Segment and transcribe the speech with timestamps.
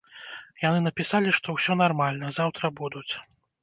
[0.63, 3.11] Яны напісалі, што ўсё нармальна, заўтра будуць.